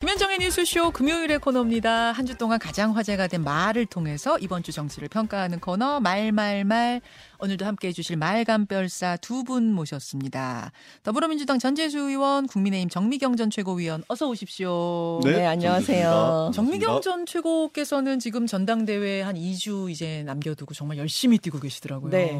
[0.00, 2.12] 김현정의 뉴스쇼 금요일의 코너입니다.
[2.12, 7.00] 한 주 동안 가장 화제가 된 말을 통해서 이번 주 정치를 평가하는 코너 말말말
[7.38, 10.70] 오늘도 함께해 주실 말감별사 두 분 모셨습니다.
[11.02, 15.20] 더불어민주당 전재수 의원, 국민의힘 정미경 전 최고위원 어서 오십시오.
[15.24, 16.50] 네, 네, 안녕하세요.
[16.52, 22.10] 정미경 전 최고께서는 지금 전당대회 한 2주 이제 남겨두고 정말 열심히 뛰고 계시더라고요.
[22.10, 22.38] 네.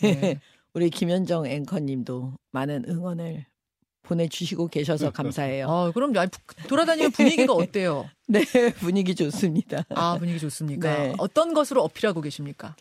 [0.00, 0.40] 네.
[0.74, 3.46] 우리 김현정 앵커님도 많은 응원을
[4.08, 5.68] 보내주시고 계셔서 감사해요.
[5.68, 6.30] 아, 그럼 아니,
[6.68, 8.08] 돌아다니는 분위기가 어때요?
[8.26, 8.42] 네,
[8.78, 9.84] 분위기 좋습니다.
[9.90, 10.96] 아, 분위기 좋습니까?
[10.96, 11.14] 네.
[11.18, 12.74] 어떤 것으로 어필하고 계십니까?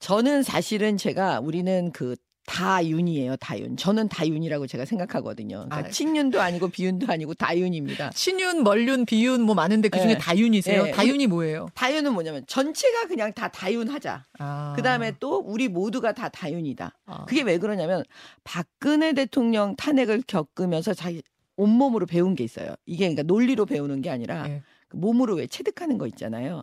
[0.00, 2.16] 저는 사실은 제가 우리는 그
[2.48, 3.76] 다윤이에요, 다윤.
[3.76, 5.66] 저는 다윤이라고 제가 생각하거든요.
[5.68, 5.90] 그러니까 아.
[5.90, 8.10] 친윤도 아니고 비윤도 아니고 다윤입니다.
[8.10, 10.18] 친윤, 멀윤, 비윤 뭐 많은데 그 중에 네.
[10.18, 10.84] 다윤이세요?
[10.84, 10.90] 네.
[10.92, 11.68] 다윤이 뭐예요?
[11.74, 14.24] 다윤은 뭐냐면 전체가 그냥 다 다윤하자.
[14.38, 14.72] 아.
[14.74, 16.94] 그 다음에 또 우리 모두가 다 다윤이다.
[17.04, 17.24] 아.
[17.26, 18.02] 그게 왜 그러냐면
[18.44, 21.22] 박근혜 대통령 탄핵을 겪으면서 자기
[21.56, 22.74] 온몸으로 배운 게 있어요.
[22.86, 24.62] 이게 그러니까 논리로 배우는 게 아니라 예.
[24.88, 26.62] 그 몸으로 왜 체득하는 거 있잖아요.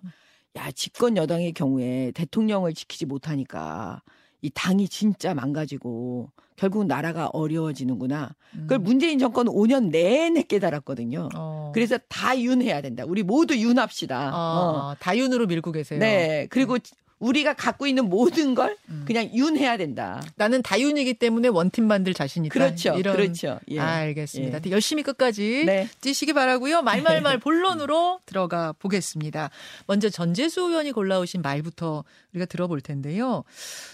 [0.55, 4.01] 야, 집권 여당의 경우에 대통령을 지키지 못하니까
[4.45, 8.35] 이 당이 진짜 망가지고 결국 나라가 어려워지는구나.
[8.51, 8.83] 그걸 음.
[8.83, 11.29] 문재인 정권은 5년 내내 깨달았거든요.
[11.35, 11.71] 어.
[11.73, 13.03] 그래서 다 윤해야 된다.
[13.07, 14.29] 우리 모두 윤합시다.
[14.35, 14.91] 어.
[14.91, 15.99] 아, 다윤으로 밀고 계세요.
[15.99, 16.45] 네.
[16.51, 16.77] 그리고
[17.25, 19.03] 우리가 갖고 있는 모든 걸 음.
[19.07, 20.21] 그냥 윤해야 된다.
[20.35, 22.53] 나는 다윤이기 때문에 원팀 만들 자신 있다.
[22.53, 22.93] 그렇죠.
[22.97, 23.59] 이런 그렇죠.
[23.69, 23.79] 예.
[23.79, 24.59] 알겠습니다.
[24.65, 24.71] 예.
[24.71, 25.89] 열심히 끝까지 네.
[26.01, 26.83] 뛰시기 바라고요.
[26.83, 29.49] 말말말 본론으로 들어가 보겠습니다.
[29.87, 32.03] 먼저 전재수 의원이 골라오신 말부터
[32.33, 33.43] 우리가 들어볼 텐데요.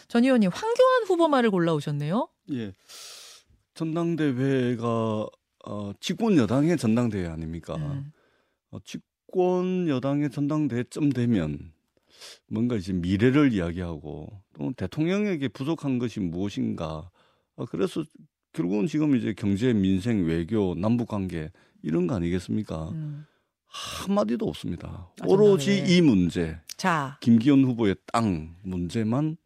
[0.08, 2.28] 전 의원님 황교안 후보 말을 골라오셨네요.
[2.52, 2.74] 예.
[3.74, 5.26] 전당대회가
[5.66, 7.76] 어, 집권 여당의 전당대회 아닙니까?
[7.76, 8.12] 음.
[8.72, 11.72] 어, 집권 여당의 전당대회쯤 되면
[12.48, 17.10] 뭔가 이제 미래를 이야기하고 또 대통령에게 부족한 것이 무엇인가.
[17.56, 18.04] 어, 그래서
[18.54, 22.90] 결국은 지금 이제 경제, 민생, 외교, 남북 관계 이런 거 아니겠습니까?
[22.90, 23.26] 음.
[23.68, 25.12] 한마디도 없습니다.
[25.22, 25.84] 아, 오로지.
[25.88, 29.38] 이 문제, 자 김기현 후보의 땅 문제만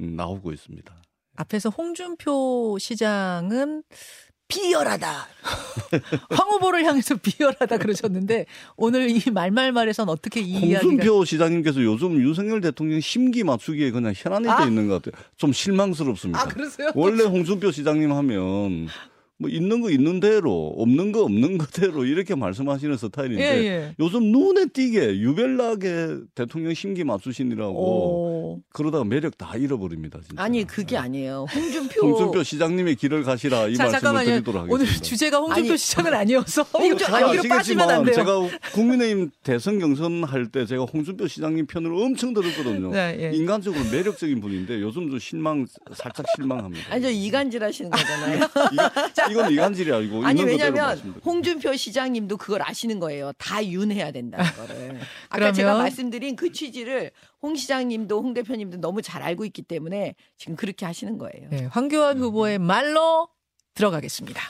[0.00, 1.02] 음, 나오고 있습니다.
[1.36, 3.84] 앞에서 홍준표 시장은
[4.48, 5.28] 비열하다.
[6.30, 12.60] 황 후보를 향해서 비열하다 그러셨는데 오늘 이 말말말에선 어떻게 이 이야기가 홍준표 시장님께서 요즘 윤석열
[12.60, 14.58] 대통령 심기 맞추기에 그냥 혈안이 아.
[14.58, 15.22] 돼 있는 것 같아요.
[15.36, 16.40] 좀 실망스럽습니다.
[16.40, 16.90] 아 그러세요?
[16.94, 18.88] 원래 홍준표 시장님 하면
[19.40, 23.94] 뭐 있는 거 있는 대로 없는 거 없는 거대로 이렇게 말씀하시는 스타일인데 예, 예.
[24.00, 28.60] 요즘 눈에 띄게 유별나게 대통령 심기 맞추신이라고 오.
[28.72, 30.18] 그러다가 매력 다 잃어버립니다.
[30.26, 30.42] 진짜.
[30.42, 31.46] 아니 그게 아니에요.
[31.54, 34.26] 홍준표 홍준표 시장님의 길을 가시라 이 자 말씀을 잠깐만요.
[34.30, 34.74] 드리도록 하겠습니다.
[34.74, 38.14] 오늘 주제가 홍준표 아니, 시장은 아니어서 홍준- 아, 여기로 빠지면 안 돼요.
[38.16, 38.40] 제가
[38.74, 42.90] 국민의힘 대선 경선 할 때 제가 홍준표 시장님 편을 엄청 들었거든요.
[42.90, 43.36] 네, 예.
[43.36, 46.92] 인간적으로 매력적인 분인데 요즘 좀 실망 살짝 실망합니다.
[46.92, 48.36] 아니 저 이간질 하시는 거잖아요.
[48.72, 48.90] 이거,
[49.30, 50.98] 이건 이간질이 아니고 아니 왜냐면.
[51.24, 53.32] 홍준표 시장님도 그걸 아시는 거예요.
[53.38, 55.00] 다 윤해야 된다는 거를.
[55.28, 57.10] 아까 그러면- 제가 말씀드린 그 취지를
[57.42, 61.48] 홍 시장님도 홍 대표님도 너무 잘 알고 있기 때문에 지금 그렇게 하시는 거예요.
[61.50, 63.28] 네, 황교안 후보의 말로
[63.74, 64.40] 들어가겠습니다.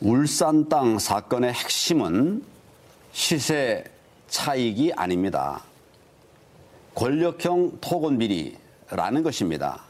[0.00, 2.44] 울산 땅 사건의 핵심은
[3.12, 3.84] 시세
[4.28, 5.62] 차익이 아닙니다.
[6.94, 9.82] 권력형 토건 비리라는 것입니다.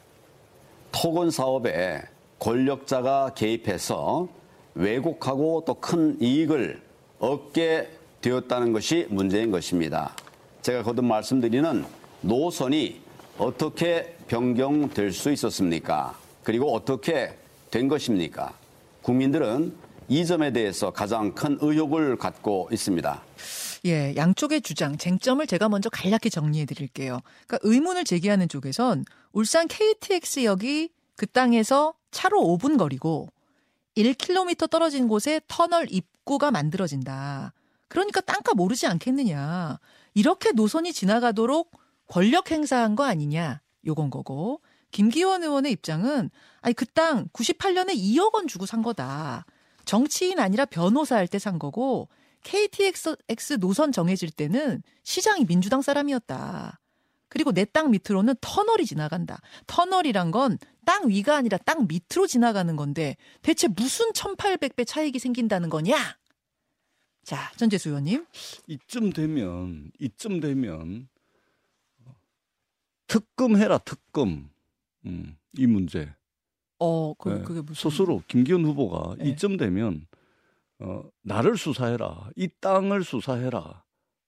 [0.93, 2.03] 토건 사업에
[2.43, 4.29] 권력자가 개입해서
[4.75, 6.83] 왜곡하고 또 큰 이익을
[7.21, 7.89] 얻게
[8.21, 10.17] 되었다는 것이 문제인 것입니다.
[10.63, 11.85] 제가 거듭 말씀드리는
[12.23, 13.01] 노선이
[13.39, 16.19] 어떻게 변경될 수 있었습니까?
[16.43, 17.37] 그리고 어떻게
[17.71, 18.53] 된 것입니까?
[19.03, 19.73] 국민들은
[20.09, 23.23] 이 점에 대해서 가장 큰 의혹을 갖고 있습니다.
[23.85, 27.21] 예, 양쪽의 주장, 쟁점을 제가 먼저 간략히 정리해 드릴게요.
[27.47, 33.29] 그러니까 의문을 제기하는 쪽에선 울산 KTX역이 그 땅에서 차로 5분 거리고
[33.97, 37.53] 1km 떨어진 곳에 터널 입구가 만들어진다.
[37.89, 39.79] 그러니까 땅값 오르지 않겠느냐.
[40.15, 41.73] 이렇게 노선이 지나가도록
[42.07, 43.61] 권력 행사한 거 아니냐.
[43.87, 44.61] 요건 거고.
[44.93, 46.31] 김기원 의원의 입장은
[46.61, 49.45] 아니 그 땅 98년에 2억 원 주고 산 거다.
[49.85, 52.09] 정치인 아니라 변호사 할 때 산 거고
[52.45, 53.17] KTX
[53.59, 56.79] 노선 정해질 때는 시장이 민주당 사람이었다.
[57.33, 59.41] 그리고 내 땅 밑으로는 터널이 지나간다.
[59.67, 65.97] 터널이란 건 땅 위가 아니라 땅 밑으로 지나가는 건데 대체 무슨 1800배 차익이 생긴다는 거냐?
[67.25, 68.27] 자, 전재수 의원님.
[68.67, 71.09] 이쯤 되면 이쯤 되면
[73.07, 74.51] 특검해라 특검.
[75.07, 76.13] 음, 이 문제.
[76.79, 77.43] 어, 그, 네.
[77.43, 79.31] 그게 무슨 스스로 김기현 후보가 네.
[79.31, 80.07] 이쯤 되면
[80.81, 82.31] 어, 나를 수사해라.
[82.37, 83.85] 이 땅을 수사해라.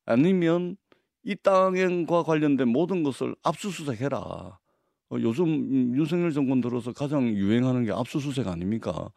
[0.07, 0.77] 아니면
[1.25, 4.19] 이 땅과 관련된 모든 것을 압수수색해라.
[4.19, 9.11] 어, 요즘 음, 윤석열 정권 들어서 가장 유행하는 게 압수수색 아닙니까?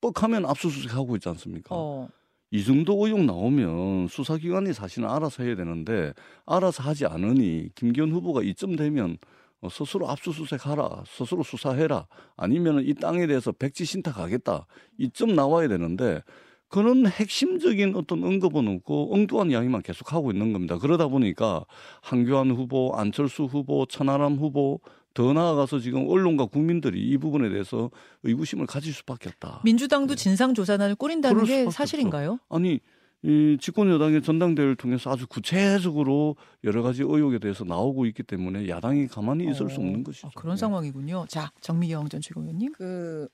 [0.00, 1.74] 뻑하면 압수수색하고 있지 않습니까?
[1.74, 2.08] 어.
[2.50, 6.14] 이 정도 의혹 나오면 수사기관이 사실은 알아서 해야 되는데
[6.46, 9.18] 알아서 하지 않으니 김기현 후보가 이쯤 되면
[9.60, 12.06] 어, 스스로 압수수색하라, 스스로 수사해라,
[12.36, 14.66] 아니면 이 땅에 대해서 백지 신탁하겠다
[14.98, 16.22] 이쯤 나와야 되는데
[16.68, 20.78] 그런 핵심적인 어떤 언급은 없고 엉뚱한 이야기만 계속 하고 있는 겁니다.
[20.78, 21.64] 그러다 보니까
[22.02, 24.80] 한교안 후보, 안철수 후보, 천하람 후보
[25.14, 27.90] 더 나아가서 지금 언론과 국민들이 이 부분에 대해서
[28.22, 29.62] 의구심을 가질 수밖에 없다.
[29.64, 32.38] 민주당도 진상조사단을 꾸린다는 게 사실인가요?
[32.50, 32.80] 아니
[33.22, 39.08] 이 집권 여당의 전당대회를 통해서 아주 구체적으로 여러 가지 의혹에 대해서 나오고 있기 때문에 야당이
[39.08, 40.28] 가만히 있을 수 어, 없는 것이죠.
[40.28, 40.60] 아, 그런 네.
[40.60, 41.24] 상황이군요.
[41.28, 42.72] 자, 정미경 전 최고위원님.
[42.72, 43.26] 그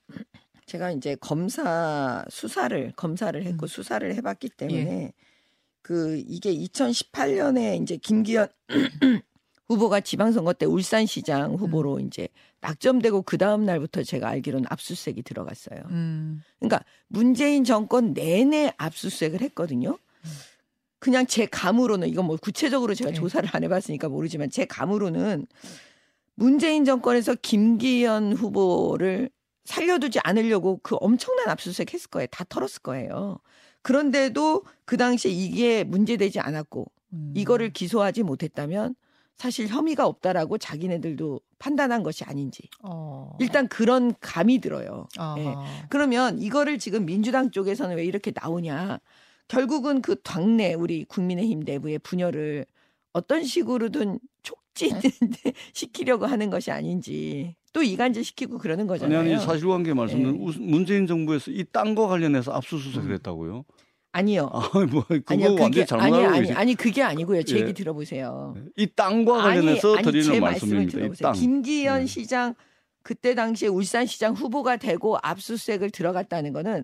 [0.65, 3.67] 제가 이제 검사 수사를 검사를 했고 음.
[3.67, 5.13] 수사를 해봤기 때문에
[5.81, 8.47] 그 이게 2018년에 이제 김기현
[9.67, 12.27] 후보가 지방선거 때 울산시장 후보로 이제
[12.61, 15.81] 낙점되고 그 다음 날부터 제가 알기로는 압수수색이 들어갔어요.
[15.89, 16.41] 음.
[16.59, 19.97] 그러니까 문재인 정권 내내 압수수색을 했거든요.
[20.99, 23.15] 그냥 제 감으로는 이건 뭐 구체적으로 제가 네.
[23.15, 25.47] 조사를 안 해봤으니까 모르지만 제 감으로는
[26.35, 29.29] 문재인 정권에서 김기현 후보를
[29.65, 32.27] 살려두지 않으려고 그 엄청난 압수수색 했을 거예요.
[32.27, 33.39] 다 털었을 거예요.
[33.81, 37.33] 그런데도 그 당시에 이게 문제되지 않았고 음.
[37.35, 38.95] 이거를 기소하지 못했다면
[39.35, 43.35] 사실 혐의가 없다라고 자기네들도 판단한 것이 아닌지 어.
[43.39, 45.07] 일단 그런 감이 들어요.
[45.17, 45.39] 아하.
[45.39, 45.55] 예.
[45.89, 48.99] 그러면 이거를 지금 민주당 쪽에서는 왜 이렇게 나오냐?
[49.47, 52.65] 결국은 그 당내 우리 국민의힘 내부의 분열을
[53.11, 54.99] 어떤 식으로든 촉진
[55.73, 59.19] 시키려고 하는 것이 아닌지 또 이간질 시키고 그러는 아니 거잖아요.
[59.19, 60.45] 아니 사실관계 말씀드리면 예.
[60.45, 63.65] 우- 문재인 정부에서 이 땅과 관련해서 압수수색을 했다고요.
[64.11, 64.47] 아니요.
[64.53, 65.55] 아뭐 그거 아니요.
[65.55, 66.51] 그게 아니 아니.
[66.53, 67.41] 아니 그게 아니고요.
[67.43, 67.61] 제 예.
[67.61, 68.53] 얘기 들어보세요.
[68.77, 70.91] 이 땅과 관련해서 아니, 드리는 제 말씀입니다.
[70.91, 71.27] 들어보세요.
[71.27, 71.33] 땅.
[71.33, 72.05] 김기현 네.
[72.05, 72.53] 시장
[73.01, 76.83] 그때 당시에 울산시장 후보가 되고 압수수색을 들어갔다는 거는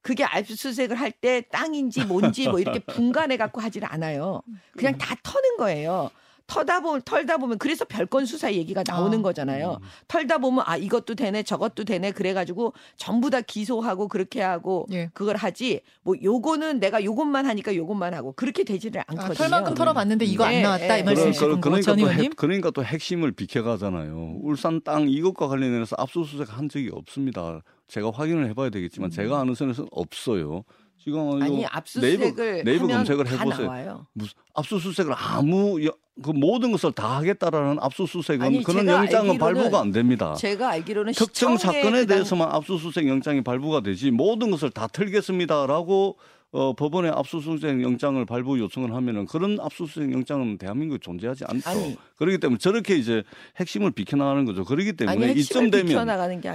[0.00, 4.40] 그게 압수수색을 할 때 땅인지 뭔지 뭐 이렇게 분간해 갖고 하질 않아요.
[4.72, 6.10] 그냥 다 터는 거예요.
[6.50, 9.22] 터다 보면 털다 보면 그래서 별건 수사 얘기가 나오는 아.
[9.22, 9.78] 거잖아요.
[9.80, 9.86] 음.
[10.08, 15.10] 털다 보면 아 이것도 되네 저것도 되네 그래가지고 전부 다 기소하고 그렇게 하고 예.
[15.14, 19.34] 그걸 하지 뭐 요거는 내가 요것만 하니까 요것만 하고 그렇게 되지를 아, 않거든요.
[19.34, 21.02] 털만큼 털어봤는데 이거 네, 안 나왔다 이 네.
[21.04, 22.24] 말씀이시고 그러- 그러니까 전또 의원님.
[22.24, 24.38] 핵, 그러니까 또 핵심을 비켜가잖아요.
[24.42, 27.60] 울산 땅 이것과 관련해서 압수수색 한 적이 없습니다.
[27.86, 30.64] 제가 확인을 해봐야 되겠지만 제가 아는 선에서는 없어요.
[31.02, 33.66] 지금 아니 이거 압수수색을 네이버, 네이버 검색을 다 해보세요.
[33.66, 34.06] 나와요.
[34.12, 39.90] 무슨 압수수색을 아무 여- 그 모든 것을 다 하겠다라는 압수수색은 아니, 그런 영장은 발부가 안
[39.92, 40.34] 됩니다.
[40.34, 46.16] 제가 알기로는 특정 사건에 대해서만 압수수색 영장이 발부가 되지 모든 것을 다 털겠습니다라고
[46.52, 51.68] 어, 법원에 압수수색 영장을 발부 요청을 하면은 그런 압수수색 영장은 대한민국에 존재하지 않죠.
[51.70, 51.96] 아니.
[52.16, 53.22] 그렇기 때문에 저렇게 이제
[53.58, 54.64] 핵심을 비켜나가는 거죠.
[54.64, 55.86] 그렇기 때문에 아니 이점 되면.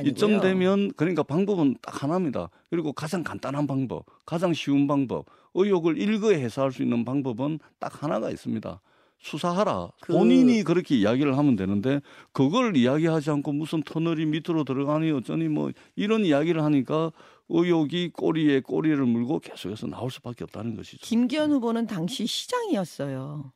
[0.06, 2.50] 이점 되면 그러니까 방법은 딱 하나입니다.
[2.70, 8.30] 그리고 가장 간단한 방법, 가장 쉬운 방법, 의혹을 일거에 해소할 수 있는 방법은 딱 하나가
[8.30, 8.82] 있습니다.
[9.20, 9.90] 수사하라.
[10.02, 12.02] 그- 본인이 그렇게 이야기를 하면 되는데
[12.34, 17.12] 그걸 이야기하지 않고 무슨 터널이 밑으로 들어가니 어쩌니 뭐 이런 이야기를 하니까
[17.50, 20.98] 의혹이 꼬리에 꼬리를 물고 계속해서 나올 수밖에 없다는 것이죠.
[21.02, 23.52] 김기현 후보는 당시 시장이었어요.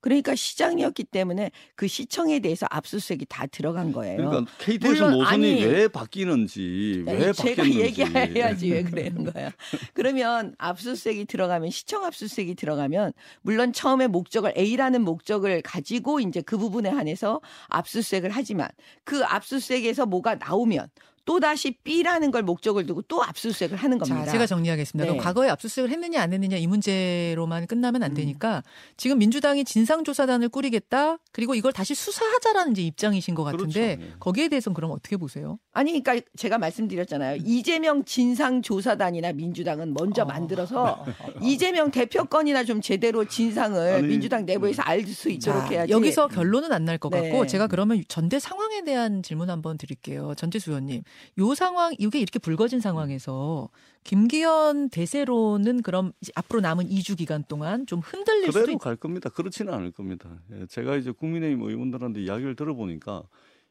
[0.00, 4.16] 그러니까 시장이었기 때문에 그 시청에 대해서 압수수색이 다 들어간 거예요.
[4.16, 9.52] 그러니까 KTX 물론 노선이 아니, 왜 바뀌는지 왜 아니, 제가 바뀌는지 얘기해야지 왜 그러는 거야.
[9.92, 13.12] 그러면 압수수색이 들어가면 시청 압수수색이 들어가면
[13.42, 18.68] 물론 처음에 목적을 A라는 목적을 가지고 이제 그 부분에 한해서 압수수색을 하지만
[19.04, 20.88] 그 압수수색에서 뭐가 나오면
[21.24, 24.24] 또 다시 B라는 걸 목적을 두고 또 압수수색을 하는 겁니다.
[24.24, 25.12] 자, 제가 정리하겠습니다.
[25.12, 25.18] 네.
[25.18, 28.14] 과거에 압수수색을 했느냐 안 했느냐 이 문제로만 끝나면 안 음.
[28.14, 28.62] 되니까
[28.96, 34.10] 지금 민주당이 진상조사단을 꾸리겠다 그리고 이걸 다시 수사하자라는 이제 입장이신 것 같은데 그렇죠.
[34.12, 34.16] 네.
[34.18, 35.58] 거기에 대해서는 그럼 어떻게 보세요?
[35.72, 37.42] 아니, 그러니까 제가 말씀드렸잖아요.
[37.44, 40.24] 이재명 진상조사단이나 민주당은 먼저 어.
[40.24, 41.04] 만들어서
[41.42, 45.92] 이재명 대표건이나 좀 제대로 진상을 아니, 민주당 내부에서 알 수 있도록 자, 해야지.
[45.92, 47.30] 여기서 결론은 안 날것 네.
[47.30, 50.34] 같고 제가 그러면 전대 상황에 대한 질문 한번 드릴게요.
[50.36, 51.02] 전재수 의원님.
[51.38, 53.68] 요 상황 이게 이렇게 불거진 상황에서
[54.04, 58.78] 김기현 대세로는 그럼 앞으로 남은 2주 기간 동안 좀 흔들릴 수도 그대로 있...
[58.78, 59.28] 갈 겁니다.
[59.30, 60.28] 그렇지는 않을 겁니다.
[60.52, 63.22] 예, 제가 이제 국민의힘 의원들한테 이야기를 들어보니까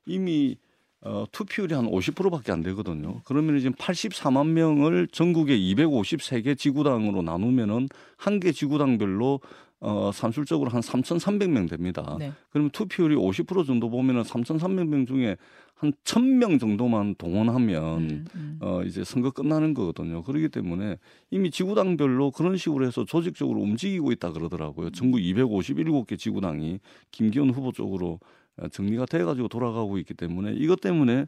[0.05, 0.57] 이미
[1.01, 3.21] 어, 투표율이 한 50%밖에 안 되거든요.
[3.23, 9.39] 그러면 지금 84만 명을 전국의 253개 지구당으로 나누면은 한 개 지구당별로
[9.81, 12.17] 어, 산술적으로 한 3,300명 됩니다.
[12.19, 12.33] 네.
[12.49, 15.37] 그러면 투표율이 50% 정도 보면은 3,300명 중에
[15.75, 18.57] 한 1,000명 정도만 동원하면 음, 음.
[18.59, 20.23] 어 이제 선거 끝나는 거거든요.
[20.23, 20.97] 그렇기 때문에
[21.31, 24.89] 이미 지구당별로 그런 식으로 해서 조직적으로 움직이고 있다 그러더라고요.
[24.89, 26.79] 전국 257개 지구당이
[27.11, 28.19] 김기현 후보 쪽으로
[28.57, 31.25] 어, 정리가 돼 가지고 돌아가고 있기 때문에 이것 때문에 예,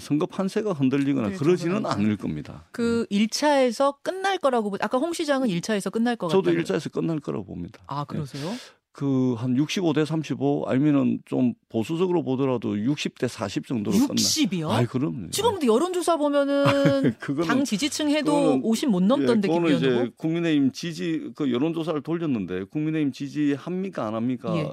[0.00, 1.86] 선거 판세가 흔들리거나 네, 그러지는.
[1.86, 2.64] 않을 겁니다.
[2.72, 6.36] 그 1차에서 끝날 거라고 보- 아까 홍 시장은 1차에서 끝날 것 같다.
[6.38, 7.80] 저도 일자에서 끝날 거라고 봅니다.
[7.86, 8.50] 아, 그러세요?
[8.92, 14.14] 그 한 65대 35 아니면은 좀 보수적으로 보더라도 60대 40 정도로 끝나.
[14.14, 14.70] 60이요?
[14.70, 15.28] 아이 그럼.
[15.30, 20.02] 지금 근데 여론조사 보면은 그거는 당 지지층 해도 그거는- 50 못 넘던데 예, 그거는 김기현
[20.06, 20.12] 이제.
[20.16, 24.56] 국민의힘 지지 그 여론조사를 돌렸는데 국민의힘 지지 합니까 안 합니까?
[24.56, 24.66] 예.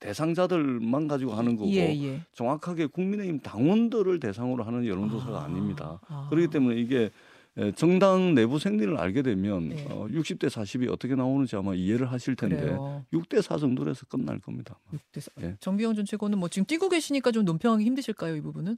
[0.00, 2.22] 대상자들만 가지고 하는 거고 예, 예.
[2.32, 6.26] 정확하게 국민의힘 당원들을 대상으로 하는 여론조사가 아, 아, 닙니다 아.
[6.30, 7.10] 그렇기 때문에 이게
[7.56, 9.86] 에, 정당 내부 생리를 알게 되면 네.
[9.90, 13.04] 어, 60대 40이 어떻게 나오는지 아마 이해를 하실 텐데 그래요.
[13.12, 14.78] 6대 4 정도로 해서 끝날 겁니다.
[14.92, 15.32] 6대 4.
[15.42, 15.56] 예.
[15.60, 18.76] 정비영 전 최고는 뭐 지금 뛰고 계시니까 좀 논평하기 힘드실까요, 이 부분은?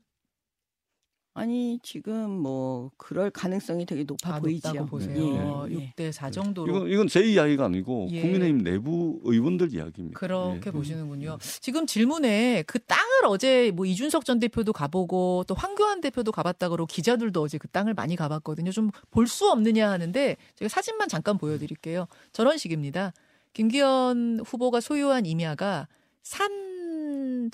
[1.34, 4.84] 아니 지금 뭐 그럴 가능성이 되게 높아 아, 보이지요.
[4.84, 5.66] 보세요.
[5.70, 5.92] 예, 예.
[5.96, 6.70] 6대 4 정도로.
[6.76, 8.20] 이건 이건 제 이야기가 아니고 예.
[8.20, 10.18] 국민의힘 내부 의원들 이야기입니다.
[10.18, 10.70] 그렇게 예.
[10.70, 11.38] 보시는군요.
[11.60, 16.86] 지금 질문에 그 땅을 어제 뭐 이준석 전 대표도 가보고 또 황교안 대표도 가봤다 그러고
[16.86, 18.70] 기자들도 어제 그 땅을 많이 가봤거든요.
[18.70, 22.06] 좀 볼 수 없느냐 하는데 제가 사진만 잠깐 보여드릴게요.
[22.32, 23.12] 저런 식입니다.
[23.54, 25.88] 김기현 후보가 소유한 임야가
[26.22, 27.50] 산,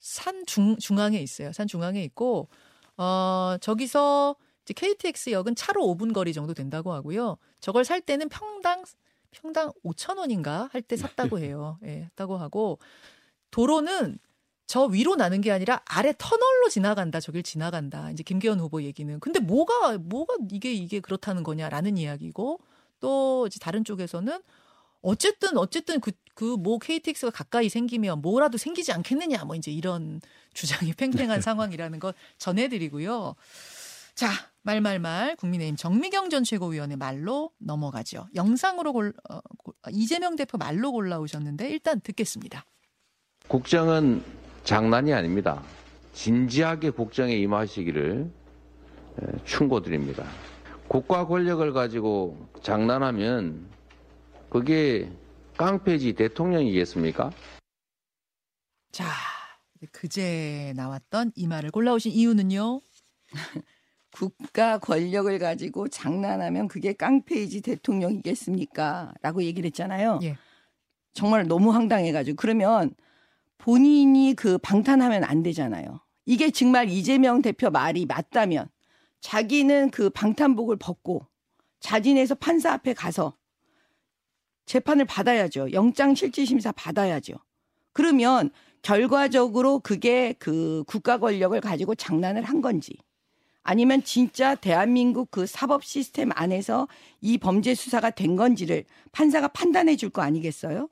[0.00, 1.52] 산 중, 중앙에 있어요.
[1.52, 2.48] 산 중앙에 있고,
[2.96, 7.36] 어, 저기서 이제 KTX역은 차로 5분 거리 정도 된다고 하고요.
[7.60, 8.84] 저걸 살 때는 평당
[9.32, 11.78] 평당 5천 원인가 할 때 샀다고 해요.
[11.84, 12.78] 예, 했다고 하고
[13.50, 14.18] 도로는
[14.66, 17.20] 저 위로 나는 게 아니라 아래 터널로 지나간다.
[17.20, 18.10] 저길 지나간다.
[18.10, 19.18] 이제 김기현 후보 얘기는.
[19.20, 22.60] 근데 뭐가 뭐가 이게 이게 그렇다는 거냐라는 이야기고
[23.00, 24.40] 또 이제 다른 쪽에서는
[25.02, 29.44] 어쨌든 어쨌든 그 그뭐 KTX가 가까이 생기면 뭐라도 생기지 않겠느냐.
[29.44, 30.20] 뭐 이제 이런
[30.54, 33.34] 주장이 팽팽한 상황이라는 걸 전해드리고요.
[34.14, 34.28] 자,
[34.62, 38.26] 말말말 국민의힘 정미경 전 최고위원의 말로 넘어가죠.
[38.34, 42.64] 영상으로 골, 어, 골- 이재명 대표 말로 골라오셨는데 일단 듣겠습니다.
[43.48, 44.22] 국정은
[44.64, 45.62] 장난이 아닙니다.
[46.12, 48.30] 진지하게 국정에 임하시기를
[49.22, 50.24] 에, 충고드립니다.
[50.86, 53.66] 국가 권력을 가지고 장난하면
[54.50, 55.10] 그게
[55.62, 57.30] 깡패지 대통령이겠습니까?
[58.90, 59.04] 자,
[59.92, 62.80] 그제 나왔던 이 말을 골라오신 이유는요?
[64.10, 69.14] 국가 권력을 가지고 장난하면 그게 깡패이지 대통령이겠습니까?
[69.22, 70.18] 라고 얘기를 했잖아요.
[70.24, 70.36] 예.
[71.14, 72.36] 정말 너무 황당해가지고.
[72.36, 72.94] 그러면
[73.58, 76.00] 본인이 그 방탄하면 안 되잖아요.
[76.26, 78.68] 이게 정말 이재명 대표 말이 맞다면
[79.20, 81.26] 자기는 그 방탄복을 벗고
[81.78, 83.36] 자진해서 판사 앞에 가서
[84.66, 85.72] 재판을 받아야죠.
[85.72, 87.34] 영장 실질 심사 받아야죠.
[87.92, 88.50] 그러면
[88.82, 92.96] 결과적으로 그게 그 국가 권력을 가지고 장난을 한 건지
[93.62, 96.88] 아니면 진짜 대한민국 그 사법 시스템 안에서
[97.20, 100.88] 이 범죄 수사가 된 건지를 판사가 판단해 줄 거 아니겠어요?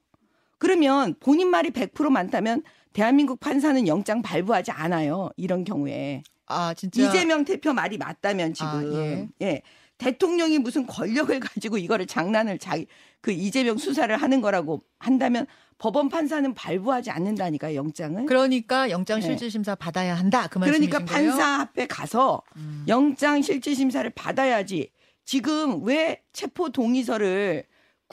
[0.59, 2.63] 그러면 본인 말이 100% 많다면
[2.93, 5.31] 대한민국 판사는 영장 발부하지 않아요.
[5.37, 6.23] 이런 경우에.
[6.47, 7.03] 아, 진짜.
[7.03, 9.29] 이재명 대표 말이 맞다면 지금 아, 예.
[9.43, 9.63] 예.
[10.01, 12.87] 대통령이 무슨 권력을 가지고 이거를 장난을 자기
[13.21, 18.25] 그 이재명 수사를 하는 거라고 한다면 법원 판사는 발부하지 않는다니까 영장을.
[18.27, 19.27] 그러니까 영장 네.
[19.27, 20.47] 실질 심사 받아야 한다.
[20.49, 21.31] 그 말씀이신 그러니까 거예요?
[21.31, 22.85] 판사 앞에 가서 음.
[22.89, 24.91] 영장 실질 심사를 받아야지.
[25.25, 27.65] 지금 왜 체포 동의서를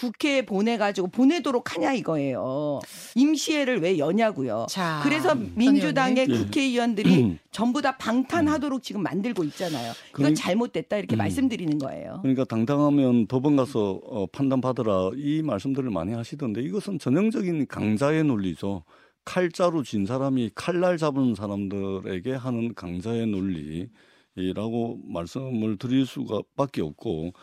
[0.02, 2.80] 국회에 보내가지고 보내도록 하냐 이거예요.
[3.16, 4.68] 임시회를 왜 여냐고요.
[4.70, 6.46] 자, 그래서 선 민주당의 의원님.
[6.46, 9.94] 국회의원들이 전부 다 방탄하도록 지금 만들고 있잖아요.
[10.12, 11.18] 이건 그러니- 잘못됐다 이렇게 음.
[11.18, 12.20] 말씀드리는 거예요.
[12.22, 18.84] 그러니까 당당하면 법원 가서 어, 판단 받으라 이 말씀들을 많이 하시던데 이것은 전형적인 강자의 논리죠.
[19.26, 27.34] 칼자루 진 사람이 칼날 잡은 사람들에게 하는 강자의 논리라고 말씀을 드릴 수가 밖에 없고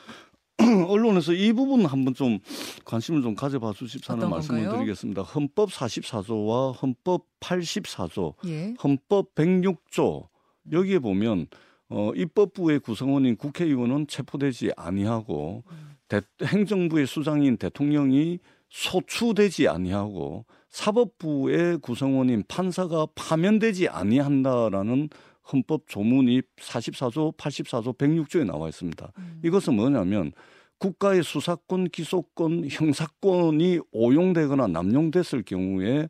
[0.89, 2.39] 언론에서 이 부분 한번 좀
[2.85, 4.79] 관심을 좀 가져봐 주십사는 말씀을 건가요?
[4.79, 5.23] 드리겠습니다.
[5.23, 8.75] 헌법 44조와 헌법 84조 예.
[8.83, 10.29] 헌법 106조
[10.73, 11.47] 여기에 보면
[11.89, 15.65] 어, 입법부의 구성원인 국회의원은 체포되지 아니하고
[16.09, 18.39] 대, 행정부의 수장인 대통령이
[18.71, 25.09] 소추되지 아니하고 사법부의 구성원인 판사가 파면되지 아니한다라는
[25.53, 29.13] 헌법 조문이 44조, 84조, 106조에 나와 있습니다.
[29.45, 30.33] 이것은 뭐냐면
[30.79, 36.09] 국가의 수사권, 기소권, 형사권이 오용되거나 남용됐을 경우에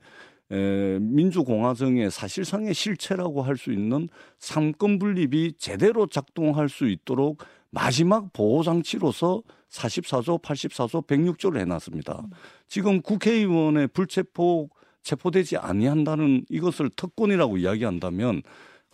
[0.51, 9.43] 에, 민주공화정의 사실상의 실체라고 할 수 있는 삼권 분립이 제대로 작동할 수 있도록 마지막 보호장치로서
[9.71, 12.23] 44조, 84조, 106조를 해놨습니다.
[12.69, 14.71] 지금 국회의원의 불체포
[15.03, 18.43] 체포되지 아니한다는 이것을 특권이라고 이야기한다면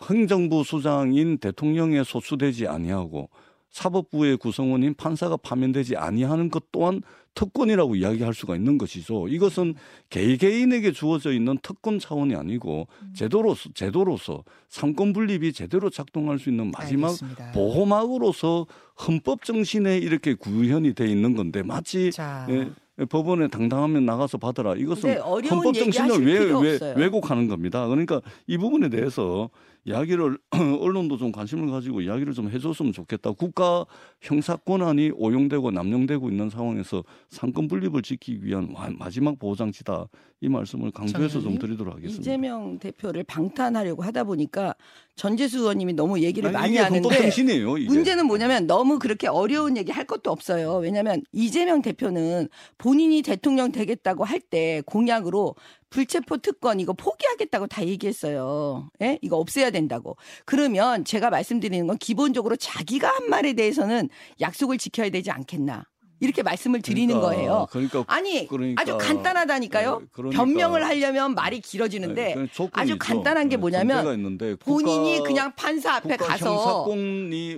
[0.09, 3.28] 행정부 수장인 대통령에 소수되지 아니하고
[3.71, 7.02] 사법부의 구성원인 판사가 파면되지 아니하는 것 또한
[7.35, 9.28] 특권이라고 이야기할 수가 있는 것이죠.
[9.28, 9.75] 이것은
[10.09, 13.12] 개개인에게 주어져 있는 특권 차원이 아니고 음.
[13.14, 17.52] 제도로서 제도로서 상권 분립이 제대로 작동할 수 있는 마지막 알겠습니다.
[17.52, 18.66] 보호막으로서
[19.07, 22.71] 헌법 정신에 이렇게 구현이 돼 있는 건데 마치 자, 예,
[23.07, 24.75] 법원에 당당하면 나가서 받아라.
[24.75, 26.95] 이것은 헌법 정신을 왜, 왜.
[26.97, 27.87] 왜곡하는 겁니다.
[27.87, 29.49] 그러니까 이 부분에 대해서
[29.84, 30.38] 이야기를
[30.80, 33.32] 언론도 좀 관심을 가지고 이야기를 좀 해줬으면 좋겠다.
[33.32, 33.87] 국가
[34.20, 40.06] 형사 권한이 오용되고 남용되고 있는 상황에서 상권 분립을 지키기 위한 마- 마지막 보호장치다.
[40.42, 42.20] 이 말씀을 강조해서 좀 드리도록 하겠습니다.
[42.22, 44.75] 이재명 대표를 방탄하려고 하다 보니까
[45.14, 47.70] 전재수 의원님이 너무 얘기를 아니, 많이 하는데 정신이에요.
[47.72, 50.76] 문제는 뭐냐면 너무 그렇게 어려운 얘기 할 것도 없어요.
[50.76, 55.54] 왜냐하면 이재명 대표는 본인이 대통령 되겠다고 할 때 공약으로
[55.90, 58.88] 불체포 특권 이거 포기하겠다고 다 얘기했어요.
[59.02, 59.18] 예?
[59.23, 60.16] 이거 없애야 된다고.
[60.44, 64.09] 그러면 제가 말씀드리는 건 기본적으로 자기가 한 말에 대해서는
[64.40, 65.89] 약속을 지켜야 되지 않겠나.
[66.20, 67.66] 이렇게 말씀을 드리는 그러니까, 거예요.
[67.70, 69.98] 그러니까 아니 그러니까- 아주 간단하다니까요.
[70.00, 72.96] 네, 그러니까- 변명을 하려면 말이 길어지는데 네, 아주.
[72.98, 76.86] 간단한 게 네, 뭐냐면 있는데 본인이 국가- 그냥 판사 앞에 가서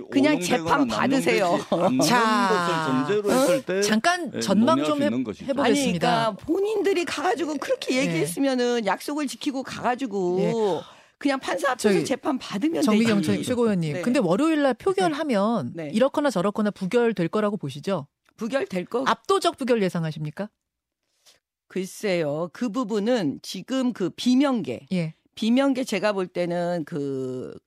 [0.09, 1.59] 그냥 재판 받으세요.
[2.07, 5.07] 자, 것을 전제로 했을 때 잠깐 예, 전망 좀수 해.
[5.47, 5.63] 해보겠습니다.
[5.63, 8.01] 아니, 그러니까 본인들이 가가지고 그렇게 네.
[8.07, 10.53] 얘기했으면은 약속을 지키고 가가지고 네.
[11.17, 13.21] 그냥 판사 앞에서 재판 받으면 정미경.
[13.21, 13.93] 최고위원님.
[13.93, 14.01] 네.
[14.01, 15.89] 근데 월요일 날 표결하면 네.
[15.93, 18.07] 이렇거나 저렇거나 부결될 거라고 보시죠?
[18.37, 20.49] 부결될 거 압도적 부결 예상하십니까?
[21.67, 22.49] 글쎄요.
[22.53, 25.15] 그 부분은 지금 그 비명계 예.
[25.35, 27.57] 비명계 제가 볼 때는 그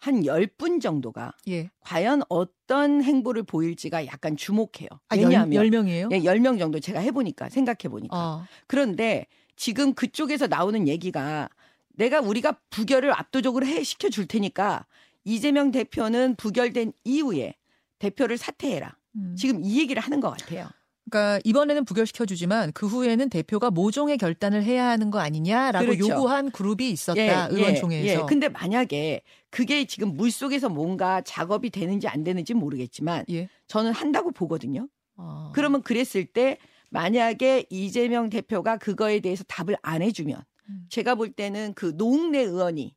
[0.00, 1.70] 한 10분 정도가 예.
[1.80, 4.88] 과연 어떤 행보를 보일지가 약간 주목해요.
[5.08, 6.08] 아, 열, 왜냐하면 열 명이에요?
[6.12, 9.26] 예, 10명 정도 제가 해 보니까 생각해 보니까 아, 그런데
[9.56, 11.48] 지금 그쪽에서 나오는 얘기가
[11.94, 14.86] 내가 우리가 부결을 압도적으로 해 시켜 줄 테니까
[15.24, 17.56] 이재명 대표는 부결된 이후에
[17.98, 18.96] 대표를 사퇴해라.
[19.16, 19.34] 음.
[19.36, 20.68] 지금 이 얘기를 하는 것 같아요.
[21.10, 26.08] 그러니까 이번에는 부결시켜 주지만 그 후에는 대표가 모종의 결단을 해야 하는 거 아니냐라고 그렇죠.
[26.08, 28.22] 요구한 그룹이 있었다 의원총회에서.
[28.22, 28.26] 예.
[28.28, 33.48] 근데 만약에 그게 지금 물 속에서 뭔가 작업이 되는지 안 되는지 모르겠지만 예.
[33.68, 34.86] 저는 한다고 보거든요.
[35.16, 35.50] 아.
[35.54, 36.58] 그러면 그랬을 때
[36.90, 40.86] 만약에 이재명 대표가 그거에 대해서 답을 안 해주면 음.
[40.90, 42.94] 제가 볼 때는 그 노웅래 의원이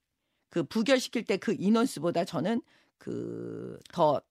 [0.50, 2.62] 그 부결시킬 때 그 인원수보다 저는
[2.97, 4.21] 그 더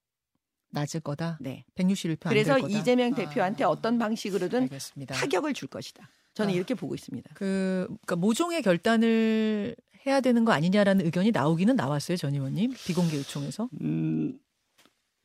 [0.70, 1.38] 낮을 거다.
[1.40, 1.64] 네.
[1.74, 2.58] 161표 안될 그래서.
[2.68, 3.16] 이재명 아.
[3.16, 5.14] 대표한테 어떤 방식으로든 알겠습니다.
[5.14, 6.08] 타격을 줄 것이다.
[6.34, 6.56] 저는 아.
[6.56, 7.30] 이렇게 보고 있습니다.
[7.34, 12.72] 그 그러니까 모종의 결단을 해야 되는 거 아니냐라는 의견이 나오기는 나왔어요, 전 의원님.
[12.86, 13.68] 비공개 요청에서.
[13.82, 14.38] 음,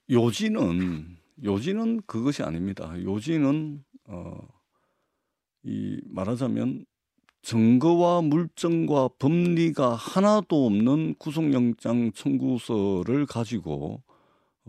[0.10, 2.94] 요지는 요지는 그것이 아닙니다.
[3.02, 4.38] 요지는 어,
[5.64, 6.86] 이 말하자면
[7.42, 14.02] 증거와 물증과 법리가 하나도 없는 구속영장 청구서를 가지고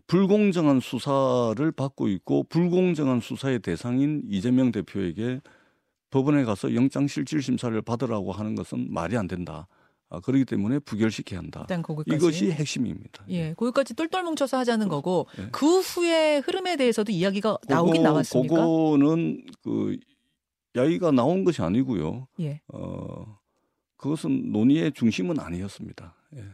[0.07, 5.41] 불공정한 수사를 받고 있고 불공정한 수사의 대상인 이재명 대표에게
[6.11, 9.67] 법원에 가서 영장실질심사를 받으라고 하는 것은 말이 안 된다.
[10.09, 11.67] 아, 그렇기 때문에 부결시켜야 한다.
[12.15, 13.25] 이것이 핵심입니다.
[13.29, 15.49] 예, 거기까지 똘똘 뭉쳐서 하자는 거고 예.
[15.51, 18.55] 그 후에 흐름에 대해서도 이야기가 나오긴 그거- 나왔습니까?
[18.55, 19.99] 그거는 그
[20.77, 22.29] 야기가 나온 것이 아니고요.
[22.39, 22.61] 예.
[22.73, 23.37] 어
[23.97, 26.15] 그것은 논의의 중심은 아니었습니다.
[26.37, 26.45] 예.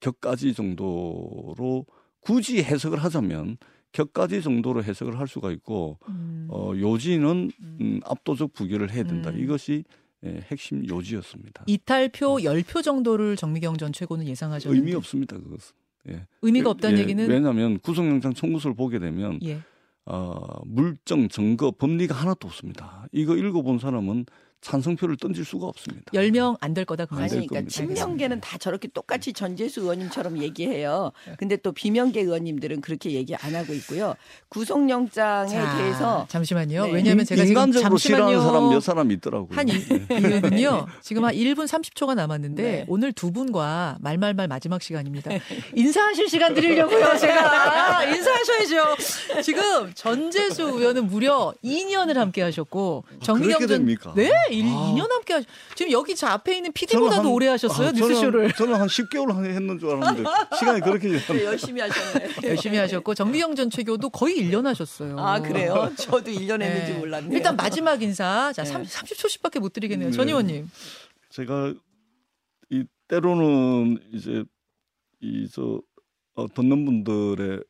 [0.00, 1.86] 격가지 정도로
[2.26, 3.56] 굳이 해석을 하자면
[3.92, 7.78] 격가지 정도로 해석을 할 수가 있고 음, 어 요지는 음.
[7.80, 9.30] 음, 압도적 부결을 해야 된다.
[9.30, 9.38] 음.
[9.38, 9.84] 이것이
[10.24, 11.62] 예, 핵심 요지였습니다.
[11.66, 15.38] 이탈표 10표 정도를 정미경 전 최고는 예상하셨는데 의미 없습니다.
[15.38, 15.76] 그것은.
[16.08, 16.26] 예.
[16.42, 19.60] 의미가 없다는 예, 얘기는 왜냐하면 구속영장 청구서를 보게 되면 예.
[20.04, 23.06] 어, 물증, 증거, 법리가 하나도 없습니다.
[23.12, 24.26] 이거 읽어본 사람은
[24.70, 26.10] 찬성표를 던질 수가 없습니다.
[26.12, 27.70] 10명 안 될 거다 그 그러니까 겁니다.
[27.70, 31.12] 친명계는 다 저렇게 똑같이 전재수 의원님처럼 얘기해요.
[31.26, 31.34] 네.
[31.38, 34.14] 근데 또 비명계 의원님들은 그렇게 얘기 안 하고 있고요.
[34.48, 36.86] 구속영장에 자, 대해서 잠시만요.
[36.86, 36.92] 네.
[36.92, 38.52] 왜냐하면 제가 지금 인간적으로 싫어하는 잠시만요.
[38.52, 39.48] 사람 몇 사람 있더라고요.
[39.56, 40.18] 한 이, 예.
[40.18, 40.86] 이유는요.
[41.00, 42.84] 지금 한 1분 30초가 남았는데 네.
[42.88, 45.30] 오늘 두 분과 말말말 마지막 시간입니다.
[45.74, 47.16] 인사하실 시간 드리려고요.
[47.18, 49.42] 제가 인사하셔야죠.
[49.42, 54.12] 지금 전재수 의원은 무려 2년을 함께 하셨고 정미경 전 됩니까?
[54.16, 54.68] 네, 일, 아.
[54.68, 55.46] 2년 함께 하셨.
[55.74, 57.88] 지금 여기 저 앞에 있는 PD보다도 한- 오래 하셨어요.
[57.88, 58.52] 아, 뉴스쇼를.
[58.52, 61.44] 저는, 저는 한 10개월 했는 줄 알았는데 시간이 그렇게 네.
[61.44, 62.28] 열심히 하셨네.
[62.48, 65.18] 열심히 하셨고 정미경 전 최교도 거의 1년 하셨어요.
[65.18, 65.90] 아 그래요?
[65.96, 66.98] 저도 1년 했는지 네.
[66.98, 67.36] 몰랐네요.
[67.36, 68.52] 일단 마지막 인사.
[68.52, 68.70] 자, 네.
[68.70, 70.10] 30, 30초씩밖에 못 드리겠네요.
[70.10, 70.32] 전 네.
[70.32, 70.70] 의원님.
[71.30, 71.74] 제가
[72.70, 74.44] 이 때로는 이제
[75.20, 75.80] 이저
[76.34, 77.60] 어, 듣는 분들의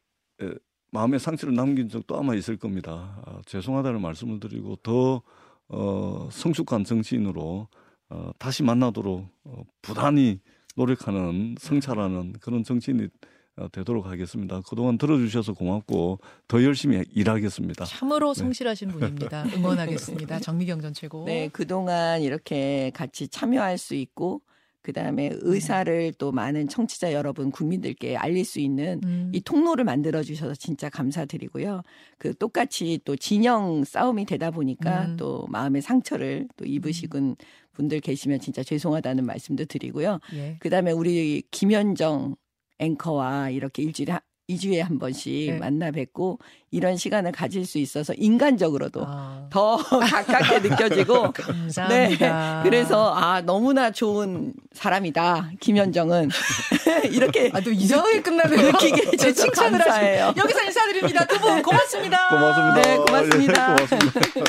[0.42, 0.50] 에,
[0.90, 3.20] 마음의 상처를 남긴 적도 아마 있을 겁니다.
[3.26, 5.22] 아, 죄송하다는 말씀을 드리고 더
[5.68, 7.68] 어, 성숙한 정치인으로
[8.08, 10.40] 어, 다시 만나도록 어, 부단히
[10.76, 13.08] 노력하는 성찰하는 그런 정치인이
[13.56, 14.60] 어, 되도록 하겠습니다.
[14.68, 17.86] 그동안 들어주셔서 고맙고 더 열심히 일하겠습니다.
[17.86, 18.40] 참으로 네.
[18.40, 19.44] 성실하신 분입니다.
[19.54, 20.40] 응원하겠습니다.
[20.40, 21.24] 정미경 전 최고.
[21.24, 24.42] 네, 그동안 이렇게 같이 참여할 수 있고
[24.86, 29.32] 그다음에 의사를 또 많은 청취자 여러분 국민들께 알릴 수 있는 음.
[29.34, 31.82] 이 통로를 만들어 주셔서 진짜 감사드리고요.
[32.18, 35.16] 그 똑같이 또 진영 싸움이 되다 보니까 음.
[35.16, 37.34] 또 마음의 상처를 또 입으시군
[37.72, 40.20] 분들 계시면 진짜 죄송하다는 말씀도 드리고요.
[40.34, 40.56] 예.
[40.60, 42.36] 그다음에 우리 김현정
[42.78, 45.58] 앵커와 이렇게 일주일에 한- 2주에 한 번씩 네.
[45.58, 46.38] 만나 뵙고
[46.70, 52.62] 이런 시간을 가질 수 있어서 인간적으로도 아, 더 가깝게 느껴지고 감사합니다.
[52.62, 52.68] 네.
[52.70, 56.28] 그래서 아 너무나 좋은 사람이다 김현정은
[57.10, 58.70] 이렇게 아, 또 이상하게 끝나네요.
[58.72, 59.80] 느끼게 제 해줘서 칭찬을.
[59.80, 61.24] 하시고 여기서 인사드립니다.
[61.26, 62.28] 두 분 고맙습니다.
[62.28, 62.82] 고맙습니다.
[62.82, 63.72] 네, 고맙습니다.
[63.72, 64.40] 예, 고맙습니다.